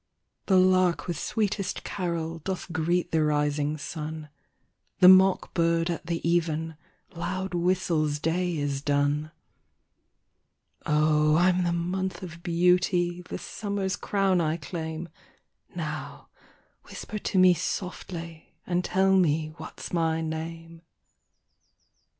[0.47, 4.29] The Lark with sweetest carol, Doth greet the rising sun,
[4.99, 6.75] The Mock bird at the even,
[7.15, 9.29] Loud whistles day is done.
[10.87, 11.35] O!
[11.37, 15.07] I'm the month of beauty, The summer's crown I claim,
[15.75, 16.29] Now
[16.85, 20.81] whisper to me softly, And tell me what's my name.